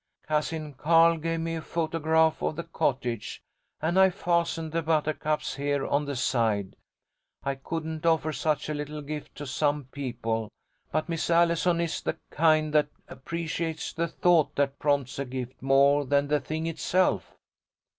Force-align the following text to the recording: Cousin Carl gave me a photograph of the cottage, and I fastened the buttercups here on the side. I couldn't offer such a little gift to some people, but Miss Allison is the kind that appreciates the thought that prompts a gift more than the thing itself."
Cousin 0.23 0.73
Carl 0.73 1.17
gave 1.17 1.41
me 1.41 1.53
a 1.55 1.61
photograph 1.61 2.41
of 2.41 2.55
the 2.55 2.63
cottage, 2.63 3.39
and 3.79 3.99
I 3.99 4.09
fastened 4.09 4.71
the 4.71 4.81
buttercups 4.81 5.57
here 5.57 5.85
on 5.85 6.05
the 6.05 6.15
side. 6.15 6.75
I 7.43 7.53
couldn't 7.53 8.03
offer 8.03 8.33
such 8.33 8.67
a 8.67 8.73
little 8.73 9.03
gift 9.03 9.35
to 9.35 9.45
some 9.45 9.83
people, 9.91 10.49
but 10.91 11.07
Miss 11.07 11.29
Allison 11.29 11.79
is 11.79 12.01
the 12.01 12.17
kind 12.31 12.73
that 12.73 12.87
appreciates 13.09 13.93
the 13.93 14.07
thought 14.07 14.55
that 14.55 14.79
prompts 14.79 15.19
a 15.19 15.25
gift 15.25 15.61
more 15.61 16.03
than 16.03 16.29
the 16.29 16.39
thing 16.39 16.65
itself." 16.65 17.35